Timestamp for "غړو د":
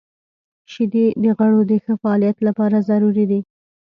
1.37-1.73